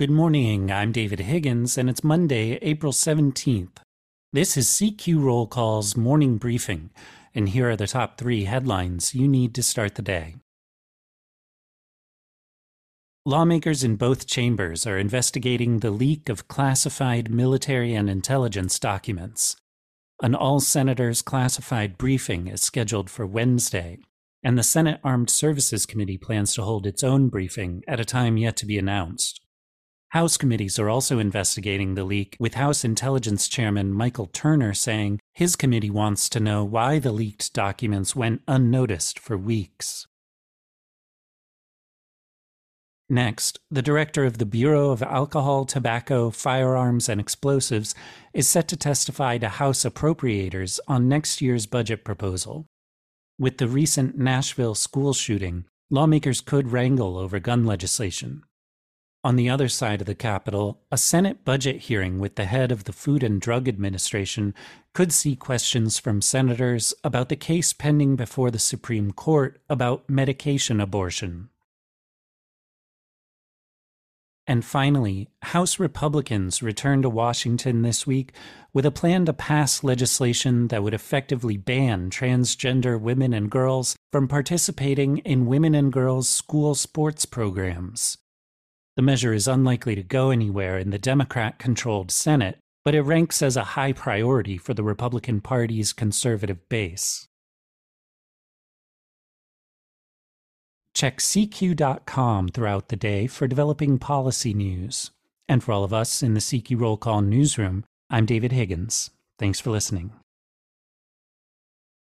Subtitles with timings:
[0.00, 0.72] Good morning.
[0.72, 3.76] I'm David Higgins, and it's Monday, April 17th.
[4.32, 6.88] This is CQ Roll Call's morning briefing,
[7.34, 10.36] and here are the top three headlines you need to start the day.
[13.26, 19.56] Lawmakers in both chambers are investigating the leak of classified military and intelligence documents.
[20.22, 23.98] An all senators classified briefing is scheduled for Wednesday,
[24.42, 28.38] and the Senate Armed Services Committee plans to hold its own briefing at a time
[28.38, 29.42] yet to be announced.
[30.10, 35.54] House committees are also investigating the leak, with House Intelligence Chairman Michael Turner saying his
[35.54, 40.08] committee wants to know why the leaked documents went unnoticed for weeks.
[43.08, 47.94] Next, the director of the Bureau of Alcohol, Tobacco, Firearms, and Explosives
[48.34, 52.66] is set to testify to House appropriators on next year's budget proposal.
[53.38, 58.42] With the recent Nashville school shooting, lawmakers could wrangle over gun legislation.
[59.22, 62.84] On the other side of the Capitol, a Senate budget hearing with the head of
[62.84, 64.54] the Food and Drug Administration
[64.94, 70.80] could see questions from senators about the case pending before the Supreme Court about medication
[70.80, 71.50] abortion.
[74.46, 78.32] And finally, House Republicans returned to Washington this week
[78.72, 84.28] with a plan to pass legislation that would effectively ban transgender women and girls from
[84.28, 88.16] participating in women and girls school sports programs.
[89.00, 93.40] The measure is unlikely to go anywhere in the Democrat controlled Senate, but it ranks
[93.40, 97.26] as a high priority for the Republican Party's conservative base.
[100.94, 105.12] Check CQ.com throughout the day for developing policy news.
[105.48, 109.12] And for all of us in the CQ Roll Call newsroom, I'm David Higgins.
[109.38, 110.12] Thanks for listening.